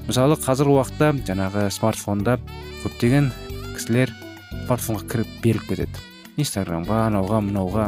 Мысалы 0.09 0.39
қазіргі 0.43 0.75
уақытта 0.75 1.13
жаңағы 1.29 1.69
смартфонда 1.73 2.37
көптеген 2.83 3.31
кісілер 3.77 4.11
смартфонға 4.65 5.07
кіріп 5.13 5.39
беріліп 5.45 5.69
кетеді. 5.71 6.03
Инстаграмға 6.43 7.05
анауға 7.07 7.41
мынауға 7.47 7.87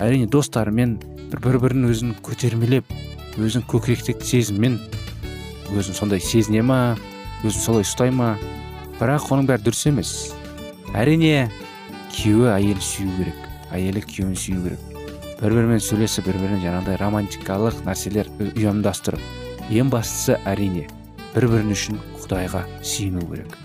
әрине 0.00 0.26
достарымен 0.32 0.96
бір 1.28 1.42
бір 1.44 1.60
бірін 1.66 1.90
өзін 1.90 2.16
көтермелеп 2.24 2.88
өзін 3.36 3.66
көкіректік 3.68 4.24
сезіммен 4.24 4.80
өзін 5.76 6.00
сондай 6.00 6.24
сезіне 6.24 6.64
ма 6.64 6.96
өзін 7.44 7.60
солай 7.60 7.84
ұстай 7.84 8.10
ма? 8.14 8.34
Бірақ 8.96 9.28
оның 9.34 9.50
бәрі 9.50 9.66
дұрыс 9.66 9.86
емес. 9.90 10.12
Әрине 10.96 11.50
күйеуі 12.14 12.54
әйел 12.54 12.80
сүю 12.80 13.12
керек. 13.18 13.45
Әйелі 13.76 14.02
күйеуін 14.08 14.36
сүю 14.40 14.62
керек. 14.64 14.96
Бір 15.40 15.52
бірімен 15.52 15.82
сөйлесіп 15.84 16.30
бір 16.30 16.38
бірін 16.40 16.62
жаңағыдай 16.64 16.96
романтикалық 17.02 17.82
нәрселер 17.84 18.30
ұйымдастырып 18.40 19.70
ең 19.76 19.90
бастысы 19.92 20.38
әрине 20.48 20.86
бір 21.34 21.48
бірін 21.52 21.74
үшін 21.74 22.00
құдайға 22.22 22.62
сүйіну 22.80 23.26
керек. 23.28 23.56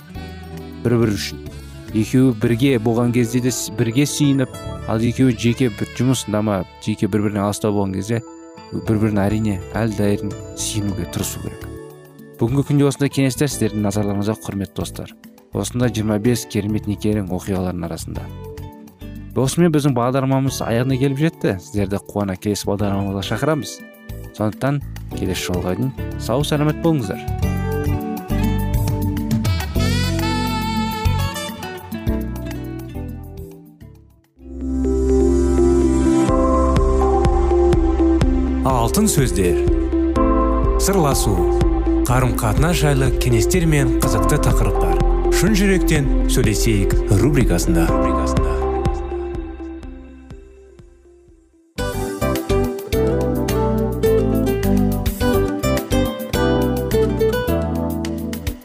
Бір 0.84 0.98
бірі 1.00 1.15
үшін. 1.15 1.48
Екеуі 1.96 2.36
бірге 2.41 2.77
болған 2.84 3.13
кезде 3.15 3.39
де 3.44 3.51
бірге 3.80 4.06
сүйініп 4.08 4.54
ал 4.91 5.04
екеуі 5.04 5.36
жеке 5.39 5.69
бір 5.80 5.89
жұмысында 5.95 6.43
ма 6.43 6.62
жеке 6.84 7.08
бір 7.08 7.28
бірінен 7.28 7.45
алыстау 7.47 7.76
болған 7.76 7.95
кезде 8.00 8.21
бір 8.74 9.02
бірін 9.06 9.24
әрине 9.24 9.58
әлдайым 9.76 10.32
сүйінуге 10.60 11.08
тырысу 11.15 11.43
керек. 11.43 11.67
Бүгінгі 12.39 12.67
күнде 12.69 12.88
осындай 12.88 13.12
кеңестер 13.13 13.52
сіздердің 13.52 13.84
назарларыңызға 13.88 14.39
құрметті 14.47 14.80
достар. 14.80 15.12
Осындай 15.54 15.91
25 15.93 16.47
керемет 16.50 16.88
некенің 16.88 17.28
оқиғаларының 17.36 17.91
арасында. 17.91 18.51
Осымен 19.39 19.72
біздің 19.72 19.94
бағдарламамыз 19.96 20.60
аяғына 20.65 20.98
келіп 21.00 21.20
жетті. 21.22 21.56
Сіздерді 21.63 22.02
қуана 22.10 22.36
келесі 22.36 22.67
бағдарламамызға 22.67 23.24
шақырамыз. 23.30 23.78
Сондықтан 24.36 24.82
келесі 25.15 25.48
жолға 25.48 25.78
дейін 25.78 25.94
сау 26.20 26.44
саламат 26.44 26.82
болыңыздар. 26.84 27.22
Алтын 38.67 39.08
сөздер. 39.08 39.63
Сырласу. 40.82 41.38
Қарым 42.10 42.36
қатынас 42.36 42.82
жайлы 42.82 43.13
кеңестер 43.24 43.63
мен 43.70 43.96
қызықты 44.04 44.41
тақырыптар. 44.44 45.00
Шын 45.32 45.56
жүректен 45.56 46.12
сөйлесейік 46.28 46.98
рубрикасында. 47.22 47.88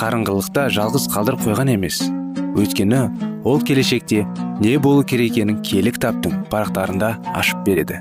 қарыңғылықта 0.00 0.70
жалғыз 0.72 1.10
қалдыр 1.12 1.36
қойған 1.42 1.74
емес. 1.74 2.00
Өйткені 2.56 3.00
ол 3.44 3.60
келешекте 3.60 4.22
не 4.60 4.78
болу 4.80 5.04
керек 5.04 5.34
екенін 5.36 5.60
кітаптың 5.60 6.46
парақтарында 6.48 7.10
ашып 7.36 7.60
береді. 7.66 8.00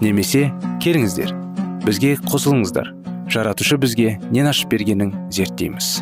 Немесе 0.00 0.52
келіңіздер 0.84 1.34
бізге 1.82 2.14
қосылыңыздар. 2.30 2.92
Жаратушы 3.26 3.78
бізге 3.82 4.20
нен 4.30 4.46
ашып 4.46 4.70
бергенін 4.70 5.10
зерттейміз. 5.34 5.98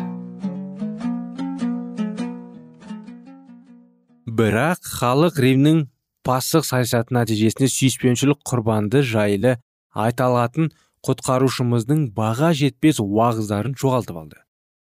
Бірақ 4.29 4.85
халық 4.99 5.41
римнің 5.41 5.83
пасық 6.27 6.69
саясаты 6.69 7.17
нәтижесінде 7.17 7.71
сүйіспеншілік 7.71 8.45
құрбанды 8.45 9.01
жайлы 9.01 9.57
айта 9.93 10.29
алатын 10.29 10.73
құтқарушымыздың 11.07 12.09
баға 12.17 12.53
жетпес 12.57 13.01
уағыздарын 13.01 13.77
жоғалтып 13.79 14.17
алды. 14.21 14.44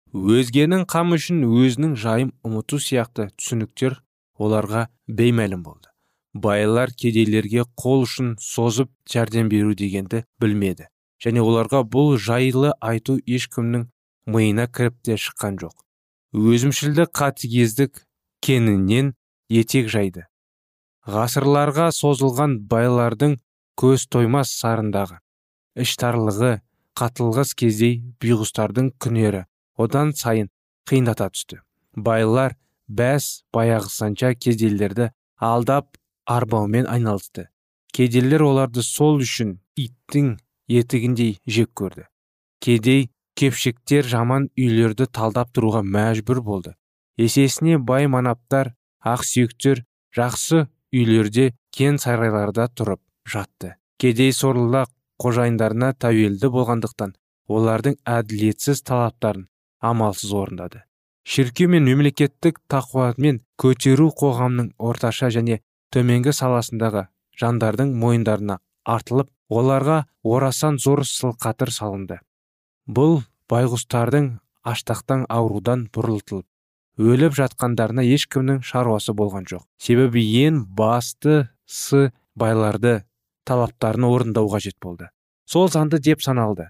Өзгенің 0.09 0.87
қамы 0.89 1.19
үшін 1.19 1.43
өзінің 1.45 1.91
жайын 2.01 2.29
ұмыту 2.41 2.79
сияқты 2.81 3.27
түсініктер 3.37 3.99
оларға 4.41 4.87
беймәлім 5.05 5.61
болды. 5.61 5.91
Байлар 6.33 6.89
кедейлерге 6.97 7.65
қол 7.77 8.07
ұшын 8.07 8.31
созып 8.41 8.89
жәрдем 9.05 9.49
беру 9.49 9.75
дегенді 9.77 10.23
білмеді. 10.41 10.87
Және 11.21 11.43
оларға 11.45 11.83
бұл 11.85 12.17
жайлы 12.17 12.71
айту 12.81 13.19
ешкімнің 13.27 13.85
миына 14.25 14.65
кіріп 14.67 14.97
те 15.03 15.17
шыққан 15.17 15.59
жоқ. 15.61 15.75
Өзімшілдік 16.33 17.13
қатыгездік 17.13 18.01
кеңінен 18.41 19.13
етек 19.49 19.89
жайды. 19.93 20.25
Ғасырларға 21.05 21.91
созылған 21.93 22.57
байлардың 22.69 23.37
көз 23.77 24.07
тоймас 24.09 24.53
сарындағы 24.57 25.19
іштарлығы 25.79 26.59
қатылғыс 26.97 27.53
кездей 27.57 28.01
биғұстардың 28.21 28.93
күнері 29.01 29.45
одан 29.79 30.11
сайын 30.13 30.49
қиындата 30.89 31.29
түсті. 31.33 31.61
Байлар 31.95 32.55
бәс 32.87 33.43
баяғысанша 33.55 34.33
кедейлерді 34.35 35.09
алдап 35.39 35.97
арбаумен 36.25 36.87
айналысты. 36.89 37.47
Кедейлер 37.93 38.43
оларды 38.45 38.83
сол 38.85 39.21
үшін 39.23 39.57
иттің 39.79 40.35
етігіндей 40.69 41.37
жек 41.47 41.71
көрді. 41.79 42.05
Кедей 42.59 43.09
кепшіктер 43.39 44.05
жаман 44.05 44.49
үйлерді 44.59 45.07
талдап 45.07 45.53
тұруға 45.55 45.81
мәжбүр 45.85 46.41
болды. 46.43 46.75
Есесіне 47.17 47.79
бай 47.79 48.07
манаптар 48.07 48.73
ақсүйектер 48.99 49.85
жақсы 50.15 50.67
үйлерде 50.93 51.53
кен 51.75 51.97
сарайларда 51.97 52.67
тұрып 52.75 53.01
жатты. 53.25 53.75
Кедей 53.99 54.33
сорлыда 54.33 54.85
қожайындарына 55.19 55.93
тәуелді 55.99 56.51
болғандықтан 56.53 57.15
олардың 57.49 57.97
әділетсіз 58.07 58.83
талаптарын 58.87 59.47
амалсыз 59.79 60.33
орындады. 60.33 60.83
Шіркеу 61.23 61.69
мен 61.69 61.85
мемлекеттік 61.85 62.59
тақуамен 62.71 63.41
көтеру 63.61 64.09
қоғамның 64.21 64.73
орташа 64.79 65.29
және 65.33 65.59
төменгі 65.93 66.33
саласындағы 66.33 67.07
жандардың 67.39 67.93
мойындарына 68.01 68.59
артылып 68.85 69.29
оларға 69.49 70.03
орасан 70.23 70.79
зор 70.79 71.03
сылқатыр 71.05 71.71
салынды. 71.73 72.19
Бұл 72.87 73.21
байғұстардың 73.51 74.39
аштақтан 74.65 75.25
аурудан 75.29 75.87
бұрылтылып 75.93 76.47
өліп 76.99 77.35
жатқандарына 77.37 78.03
ешкімнің 78.03 78.59
шаруасы 78.65 79.13
болған 79.15 79.45
жоқ. 79.47 79.63
Себебі 79.79 80.19
ең 80.43 80.65
бастысы 80.75 82.09
байларды 82.35 83.05
талаптарын 83.47 84.03
орындау 84.09 84.49
қажет 84.51 84.75
болды. 84.83 85.07
Сол 85.45 85.69
заңды 85.71 86.01
деп 86.03 86.21
саналды. 86.21 86.69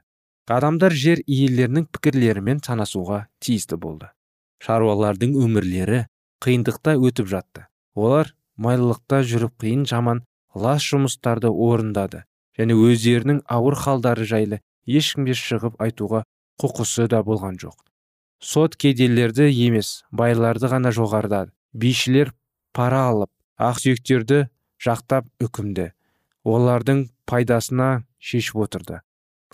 Адамдар 0.55 0.95
жер 0.97 1.21
иелерінің 1.27 1.85
пікірлерімен 1.93 2.61
санасуға 2.65 3.25
тиісті 3.43 3.77
болды. 3.77 4.09
Шаруалардың 4.65 5.35
өмірлері 5.39 6.05
қиындықта 6.43 6.95
өтіп 6.97 7.29
жатты. 7.29 7.67
Олар 7.93 8.33
майлылықта 8.57 9.21
жүріп 9.29 9.53
қиын 9.61 9.85
жаман 9.89 10.23
лас 10.55 10.83
жұмыстарды 10.89 11.51
орындады 11.51 12.23
және 12.57 12.75
өздерінің 12.75 13.43
ауыр 13.45 13.77
халдары 13.79 14.25
жайлы 14.27 14.59
ешкімге 14.89 15.35
шығып 15.37 15.77
айтуға 15.85 16.23
құқысы 16.59 17.07
да 17.11 17.21
болған 17.23 17.59
жоқ. 17.61 17.77
Сот 18.39 18.75
кедейлерді 18.79 19.49
емес 19.51 20.03
байларды 20.11 20.71
ғана 20.71 20.91
жоғарда 20.95 21.45
бишілер 21.73 22.33
пара 22.73 23.05
алып 23.11 23.31
ақсүйектерді 23.59 24.47
жақтап 24.79 25.27
үкімді. 25.43 25.91
Олардың 26.47 27.05
пайдасына 27.27 28.05
шешіп 28.17 28.63
отырды. 28.65 29.01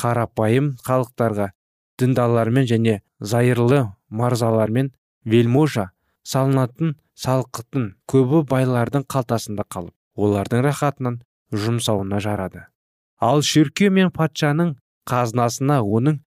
Қарапайым 0.01 0.75
халықтарға 0.85 1.49
діндарлармен 1.99 2.67
және 2.69 2.99
зайырлы 3.19 3.81
марзалармен 4.09 4.91
вельможа 5.25 5.89
салынатын 6.27 6.95
салқытын 7.25 7.91
көбі 8.11 8.43
байлардың 8.51 9.05
қалтасында 9.13 9.65
қалып 9.71 9.93
олардың 10.27 10.63
рахатынан 10.65 11.19
жұмсауына 11.51 12.19
жарады. 12.23 12.65
Ал 13.19 13.41
шіркеу 13.41 13.91
мен 13.95 14.11
патшаның 14.11 14.75
қазынасына 15.09 15.79
оның 15.81 16.19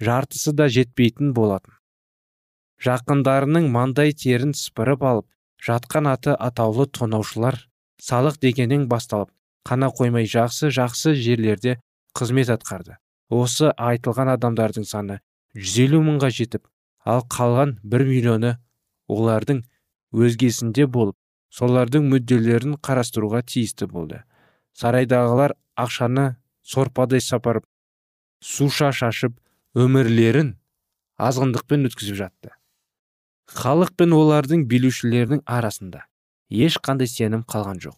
жартысы 0.00 0.52
да 0.52 0.68
жетпейтін 0.68 1.32
болатын. 1.34 1.72
Жақындарының 2.86 3.70
маңдай 3.72 4.12
терін 4.12 4.52
сыпырып 4.54 5.02
алып 5.10 5.26
жатқан 5.66 6.10
аты 6.12 6.36
атаулы 6.36 6.86
тонаушылар 6.86 7.58
салық 8.02 8.38
дегеннен 8.42 8.86
басталып 8.88 9.32
қана 9.66 9.88
қоймай 9.90 10.28
жақсы 10.30 10.70
жақсы 10.76 11.14
жерлерде 11.16 11.78
қызмет 12.14 12.52
атқарды. 12.52 13.00
Осы 13.32 13.72
айтылған 13.74 14.32
адамдардың 14.36 14.86
саны 14.86 15.20
жүз 15.56 15.76
елу 15.86 16.02
мыңға 16.06 16.30
жетіп 16.38 16.66
ал 17.04 17.24
қалған 17.36 17.76
бір 17.82 18.04
миллионы 18.06 18.56
олардың 19.08 19.62
өзгесінде 20.14 20.86
болып 20.86 21.16
солардың 21.56 22.06
мүдделерін 22.10 22.76
қарастыруға 22.84 23.42
тиісті 23.46 23.88
болды. 23.90 24.22
Сарайдағылар 24.76 25.54
ақшаны 25.78 26.36
сорпадай 26.62 27.22
сапарып 27.24 27.64
суша 28.42 28.92
шашып 28.92 29.38
өмірлерін 29.74 30.54
азғындықпен 31.16 31.88
өткізіп 31.88 32.18
жатты. 32.20 32.52
Халық 33.46 33.94
пен 33.96 34.12
олардың 34.12 34.66
билеушілерінің 34.68 35.44
арасында 35.46 36.04
ешқандай 36.50 37.08
сенім 37.08 37.46
қалған 37.48 37.80
жоқ. 37.82 37.96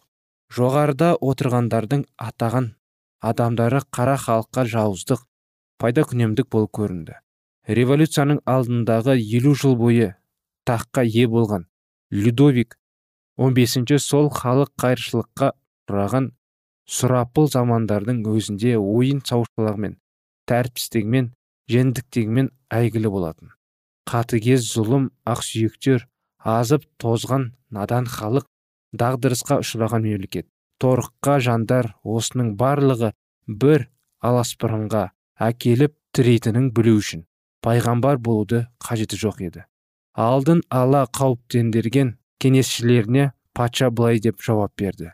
Жоғарыда 0.55 1.15
отырғандардың 1.21 2.05
атаған 2.17 2.71
адамдары 3.21 3.81
қара 3.95 4.17
халыққа 4.17 4.65
жауыздық 4.73 5.25
пайда 5.79 6.03
күнемдік 6.09 6.49
болып 6.51 6.71
көрінді. 6.79 7.19
Революцияның 7.67 8.41
алдындағы 8.49 9.15
елу 9.19 9.53
жыл 9.55 9.75
бойы 9.77 10.13
таққа 10.65 11.05
ие 11.05 11.27
болған 11.27 11.67
людовик 12.11 12.77
15 13.37 13.99
сол 14.01 14.29
халық 14.33 14.71
қайыршылыққа 14.81 15.51
ұшыраған 15.53 16.31
сұрапыл 16.89 17.47
замандардың 17.53 18.23
өзінде 18.27 18.75
ойын 18.77 19.21
саушылығымен 19.25 19.95
тәртіпсіздігімен 20.49 21.31
жеңдіктігімен 21.69 22.49
әйгілі 22.73 23.11
болатын. 23.13 23.53
Қатыгез 24.09 24.65
зұлым 24.73 25.11
ақсүйектер 25.29 26.07
азып 26.41 26.85
тозған 27.01 27.51
надан 27.69 28.09
халық 28.09 28.47
дағдырысқа 28.93 29.59
ұшыраған 29.61 30.05
мемлекет. 30.05 30.47
Торыққа 30.81 31.39
жандар 31.45 31.93
осының 32.03 32.53
барлығы 32.59 33.11
бір 33.63 33.87
аласпырынға 34.25 35.09
әкеліп 35.49 35.95
тірейтінін 36.15 36.71
білу 36.75 36.95
үшін 36.99 37.25
пайғамбар 37.65 38.19
болуды 38.23 38.65
қажеті 38.83 39.19
жоқ 39.19 39.41
еді. 39.49 39.65
Алдын 40.15 40.61
ала 40.69 41.05
қауіптендірген 41.15 42.15
кеңесшілеріне 42.41 43.31
патша 43.53 43.89
былай 43.91 44.19
деп 44.23 44.41
жауап 44.43 44.73
берді. 44.79 45.13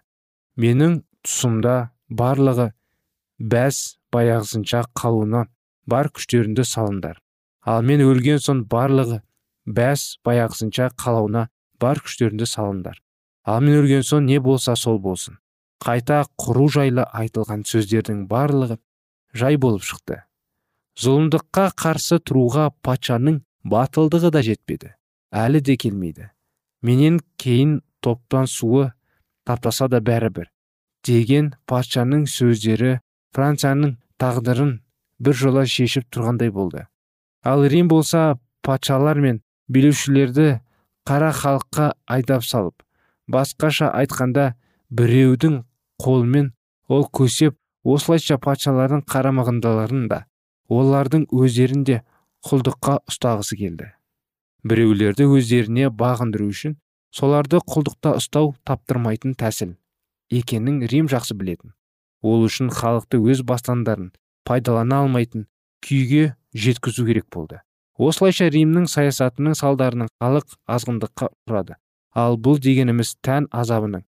Менің 0.58 1.02
тұсымда 1.26 1.76
барлығы 2.10 2.72
бәс 3.40 3.98
баяғысынша 4.14 4.86
қалуына 4.96 5.46
бар 5.90 6.10
күштеріңді 6.14 6.66
салыңдар. 6.66 7.18
Ал 7.66 7.82
мен 7.82 8.04
өлген 8.06 8.40
соң 8.42 8.64
барлығы 8.72 9.22
бәс 9.66 10.16
баяғысынша 10.26 10.92
қалауына 11.02 11.48
бар 11.82 12.02
күштеріңді 12.06 12.48
салыңдар. 12.50 13.02
Ал 13.46 13.62
мен 13.66 13.82
өлген 13.82 14.06
соң 14.06 14.26
не 14.30 14.40
болса 14.40 14.76
сол 14.76 15.00
болсын. 15.00 15.38
Қайта 15.84 16.24
құру 16.40 16.68
жайлы 16.72 17.06
айтылған 17.12 17.66
сөздердің 17.68 18.26
барлығы 18.32 18.80
жай 19.34 19.58
болып 19.58 19.84
шықты. 19.84 20.22
Зұлымдыққа 21.00 21.70
қарсы 21.76 22.22
тұруға 22.24 22.70
патшаның 22.86 23.42
батылдығы 23.68 24.32
да 24.32 24.42
жетпеді. 24.46 24.96
Әлі 25.36 25.60
де 25.60 25.76
келмейді. 25.76 26.32
Менен 26.82 27.20
кейін 27.42 27.82
топтан 28.00 28.48
суы 28.48 28.92
таптаса 29.46 29.90
да 29.92 30.00
бәрібір 30.00 30.52
деген 31.06 31.54
патшаның 31.70 32.26
сөздері 32.30 33.00
францияның 33.36 33.96
тағдырын 34.22 34.72
бір 35.22 35.38
жола 35.38 35.66
шешіп 35.70 36.08
тұрғандай 36.14 36.52
болды. 36.52 36.88
Ал 37.44 37.66
рим 37.70 37.90
болса 37.92 38.40
патшалар 38.66 39.20
мен 39.22 39.42
билеушілерді 39.70 40.62
қара 41.06 41.32
халыққа 41.36 41.92
айдап 42.10 42.46
салып 42.46 42.82
басқаша 43.30 43.92
айтқанда 43.94 44.54
біреудің 44.94 45.64
қолымен 46.02 46.52
ол 46.90 47.08
көсеп 47.10 47.58
осылайша 47.86 48.38
патшалардың 48.42 49.04
қарамағындаларын 49.10 50.08
да 50.12 50.26
олардың 50.70 51.26
өздерін 51.34 51.86
де 51.86 52.02
құлдыққа 52.46 53.00
ұстағысы 53.10 53.58
келді. 53.58 53.92
Біреулерді 54.66 55.26
өздеріне 55.30 55.90
бағындыру 55.90 56.50
үшін 56.54 56.78
соларды 57.14 57.62
құлдықта 57.62 58.16
ұстау 58.20 58.54
таптырмайтын 58.66 59.36
тәсіл 59.38 59.76
екенін 60.30 60.82
рим 60.90 61.10
жақсы 61.10 61.38
білетін. 61.38 61.74
Ол 62.22 62.46
үшін 62.46 62.72
халықты 62.74 63.22
өз 63.22 63.44
бастандарын 63.46 64.12
пайдалана 64.46 65.04
алмайтын 65.06 65.46
күйге 65.86 66.34
жеткізу 66.54 67.06
керек 67.06 67.30
болды. 67.34 67.62
Осылайша 67.98 68.50
римнің 68.50 68.90
саясатының 68.92 69.56
салдарынан 69.56 70.10
халық 70.22 70.58
азғындыққа 70.68 71.30
ұшырады. 71.32 71.78
Ал 72.16 72.38
бұл 72.42 72.58
дегеніміз 72.60 73.16
тән 73.24 73.48
азабының 73.52 74.04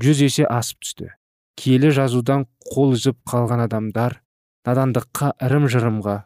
жүз 0.00 0.22
есе 0.24 0.46
асып 0.48 0.80
түсті. 0.84 1.12
Киелі 1.58 1.92
жазудан 1.92 2.46
қол 2.64 2.94
үзіп 2.96 3.18
қалған 3.28 3.66
адамдар 3.66 4.20
надандыққа 4.66 5.34
ырым 5.42 5.68
жырымға 5.68 6.16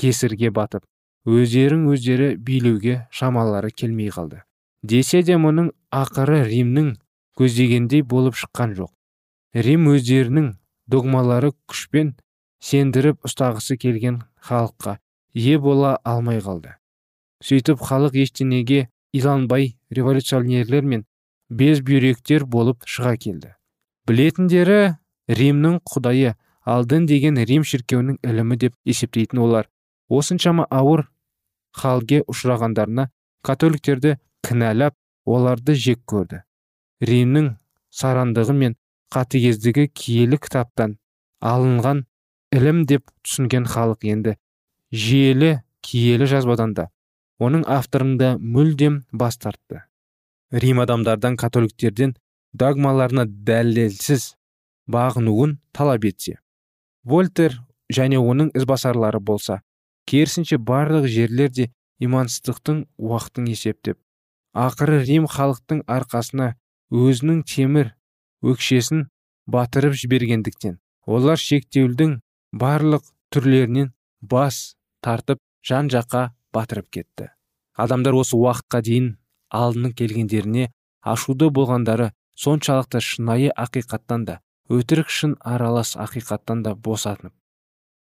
кесірге 0.00 0.50
батып 0.50 0.84
өздерін 1.26 1.86
өздері 1.92 2.34
билеуге 2.36 3.06
шамалары 3.10 3.70
келмей 3.70 4.10
қалды. 4.14 4.42
Десе 4.82 5.22
де 5.22 5.36
мұның 5.40 5.72
ақыры 5.90 6.44
римнің 6.46 6.94
көздегендей 7.38 8.02
болып 8.02 8.36
шыққан 8.38 8.76
жоқ. 8.78 8.92
Рим 9.54 9.88
өздерінің 9.90 10.52
догмалары 10.86 11.52
күшпен 11.66 12.14
сендіріп 12.62 13.26
ұстағысы 13.26 13.76
келген 13.80 14.22
халыққа 14.46 14.98
ие 15.34 15.58
бола 15.58 15.96
алмай 16.04 16.40
қалды. 16.40 16.76
Сөйтіп 17.42 17.82
халық 17.82 18.16
ештеңеге 18.22 18.86
иланбай 19.12 19.76
революционерлер 19.90 20.84
мен 20.84 21.04
безбүйректер 21.50 22.44
болып 22.44 22.86
шыға 22.86 23.16
келді. 23.20 23.54
Білетіндері 24.06 24.96
римнің 25.28 25.80
құдайы 25.86 26.34
алдын 26.66 27.06
деген 27.06 27.38
рим 27.48 27.64
шіркеуінің 27.66 28.18
ілімі 28.26 28.58
деп 28.62 28.74
есептейтін 28.84 29.42
олар. 29.42 29.68
Осыншама 30.08 30.66
ауыр 30.70 31.06
халге 31.74 32.22
ұшырағандарына 32.30 33.08
католиктерді 33.46 34.16
кінәлап 34.46 34.94
оларды 35.26 35.74
жек 35.74 36.02
көрді. 36.06 36.42
Римнің 37.02 37.54
сарандығы 37.90 38.54
мен 38.56 38.76
қатыгездігі 39.14 39.88
киелі 39.94 40.38
кітаптан 40.42 40.96
алынған 41.42 42.04
ілім 42.54 42.84
деп 42.90 43.10
түсінген 43.26 43.66
халық 43.70 44.06
енді 44.10 44.36
жиелі 44.92 45.60
киелі 45.82 46.26
жазбадан 46.30 46.74
да. 46.74 46.88
Оның 47.38 47.66
авторында 47.68 48.36
мүлдем 48.40 49.02
бас 49.12 49.36
тартты. 49.36 49.82
Рим 50.50 50.80
адамдардан 50.80 51.36
католиктерден 51.36 52.14
догмаларына 52.52 53.26
дәлелсіз 53.26 54.34
бағынуын 54.90 55.56
талап 55.72 56.06
етсе 56.08 56.38
вольтер 57.04 57.58
және 57.98 58.20
оның 58.20 58.52
ізбасарлары 58.58 59.20
болса 59.20 59.60
керісінше 60.10 60.58
барлық 60.70 61.08
жерлер 61.10 61.50
де 61.50 61.70
имансыздықтың 62.00 62.84
уақытын 62.96 63.50
есептеп 63.50 63.98
ақыры 64.66 65.02
рим 65.04 65.26
халықтың 65.30 65.82
арқасына 65.98 66.54
өзінің 66.90 67.42
темір 67.50 67.92
өкшесін 68.46 69.06
батырып 69.50 69.96
жібергендіктен 70.00 70.78
олар 71.06 71.38
шектеудің 71.40 72.18
барлық 72.52 73.04
түрлерінен 73.34 73.92
бас 74.20 74.76
тартып 75.02 75.40
жан 75.66 75.90
жаққа 75.92 76.30
батырып 76.54 76.88
кетті. 76.90 77.30
Адамдар 77.74 78.16
осы 78.16 78.36
уақытқа 78.38 78.82
дейін 78.82 79.16
алдының 79.50 79.94
келгендеріне 79.98 80.68
ашуды 81.14 81.50
болғандары 81.58 82.10
соншалықты 82.44 83.00
шынайы 83.00 83.50
ақиқаттан 83.66 84.26
да 84.28 84.40
өтірік 84.70 85.10
шын 85.18 85.36
аралас 85.40 85.94
ақиқаттан 85.96 86.62
да 86.66 86.74
босатынып 86.74 87.34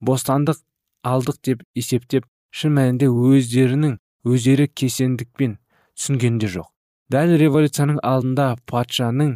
бостандық 0.01 0.61
алдық 1.05 1.37
деп 1.47 1.63
есептеп 1.77 2.25
шын 2.55 2.75
мәнінде 2.77 3.09
өздерінің 3.09 3.97
өздері 4.25 4.67
кесендікпен 4.73 5.57
түсінгенде 5.95 6.49
жоқ. 6.55 6.69
Дәл 7.13 7.35
революцияның 7.37 7.99
алдында 8.01 8.47
патшаның 8.71 9.35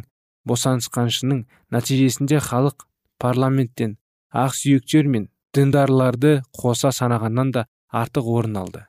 босанысқаншының 0.50 1.44
нәтижесінде 1.74 2.40
халық 2.42 2.86
парламенттен 3.22 3.96
ақсүйектер 4.44 5.06
мен 5.06 5.28
діндарларды 5.54 6.40
қоса 6.56 6.90
санағаннан 6.96 7.52
да 7.54 7.66
артық 8.02 8.30
орын 8.38 8.56
алды. 8.64 8.84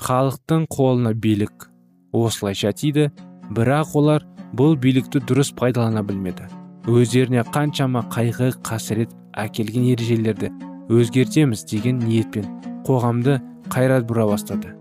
Халықтың 0.00 0.66
қолына 0.72 1.14
билік 1.14 1.70
осылайша 2.12 2.72
тиді 2.72 3.10
бірақ 3.50 3.94
олар 3.98 4.26
бұл 4.56 4.76
билікті 4.80 5.22
дұрыс 5.28 5.52
пайдалана 5.56 6.02
білмеді. 6.02 6.48
Өздеріне 6.90 7.44
қаншама 7.52 8.02
қайғы 8.10 8.50
қасірет 8.66 9.12
әкелген 9.38 9.86
ережелерді 9.92 10.50
өзгертеміз 10.90 11.64
деген 11.70 12.00
ниетпен 12.02 12.48
қоғамды 12.88 13.38
қайрат 13.70 14.08
бұра 14.08 14.26
бастады. 14.32 14.74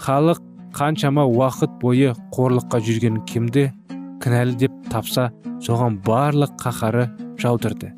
Халық 0.00 0.40
қаншама 0.74 1.26
уақыт 1.30 1.78
бойы 1.82 2.14
қорлыққа 2.34 2.80
жүрген 2.82 3.20
кімді 3.30 3.68
кінәлі 4.24 4.56
деп 4.64 4.74
тапса 4.90 5.30
соған 5.62 6.00
барлық 6.06 6.56
қаһары 6.58 7.06
жаудырды. 7.38 7.92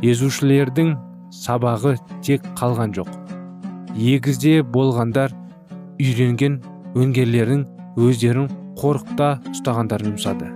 Езушілердің 0.00 0.94
сабағы 1.32 1.96
тек 2.24 2.44
қалған 2.56 2.96
жоқ. 2.96 3.10
Егізде 3.96 4.62
болғандар 4.62 5.34
үйренген 6.00 6.60
өңгерлердің 6.96 7.64
өздерін 7.96 8.50
қорықта 8.76 9.36
ұстағандарын 9.54 10.12
жұмсады 10.14 10.55